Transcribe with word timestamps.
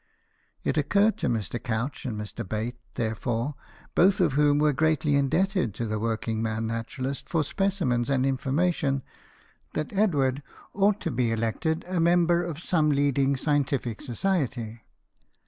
It 0.63 0.77
occurred 0.77 1.17
to 1.17 1.29
Mr. 1.29 1.61
Couch 1.61 2.07
and 2.07 2.17
Mr. 2.17 2.43
Bate, 2.43 2.79
there 2.95 3.13
fore, 3.13 3.53
both 3.93 4.19
of 4.19 4.31
whom 4.33 4.57
were 4.57 4.73
greatly 4.73 5.13
indebted 5.15 5.75
to 5.75 5.85
the 5.85 5.99
working 5.99 6.41
man 6.41 6.65
naturalist 6.65 7.29
for 7.29 7.43
specimens 7.43 8.09
and 8.09 8.25
information, 8.25 9.03
that 9.75 9.93
Edward 9.93 10.41
ought 10.73 10.99
to 11.01 11.11
be 11.11 11.29
elected 11.29 11.85
a 11.87 11.99
member 11.99 12.43
of 12.43 12.57
some 12.57 12.89
leading 12.89 13.35
scientific 13.37 14.01
society. 14.01 14.81